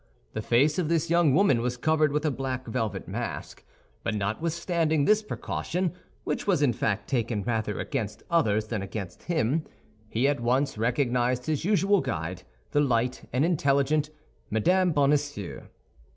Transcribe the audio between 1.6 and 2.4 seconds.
was covered with a